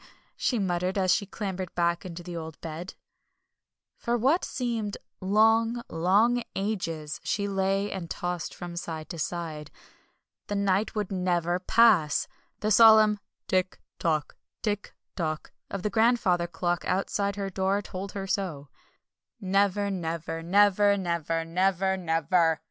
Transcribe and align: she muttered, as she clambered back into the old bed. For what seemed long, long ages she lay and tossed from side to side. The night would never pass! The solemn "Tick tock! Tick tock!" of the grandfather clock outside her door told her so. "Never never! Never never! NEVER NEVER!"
she 0.35 0.57
muttered, 0.57 0.97
as 0.97 1.13
she 1.13 1.27
clambered 1.27 1.75
back 1.75 2.03
into 2.03 2.23
the 2.23 2.35
old 2.35 2.59
bed. 2.59 2.95
For 3.97 4.17
what 4.17 4.43
seemed 4.43 4.97
long, 5.19 5.83
long 5.89 6.41
ages 6.55 7.21
she 7.23 7.47
lay 7.47 7.91
and 7.91 8.09
tossed 8.09 8.55
from 8.55 8.75
side 8.77 9.09
to 9.09 9.19
side. 9.19 9.69
The 10.47 10.55
night 10.55 10.95
would 10.95 11.11
never 11.11 11.59
pass! 11.59 12.27
The 12.61 12.71
solemn 12.71 13.19
"Tick 13.47 13.79
tock! 13.99 14.35
Tick 14.63 14.95
tock!" 15.15 15.51
of 15.69 15.83
the 15.83 15.91
grandfather 15.91 16.47
clock 16.47 16.83
outside 16.85 17.35
her 17.35 17.51
door 17.51 17.83
told 17.83 18.13
her 18.13 18.25
so. 18.25 18.69
"Never 19.39 19.91
never! 19.91 20.41
Never 20.41 20.97
never! 20.97 21.45
NEVER 21.45 21.95
NEVER!" 21.95 22.59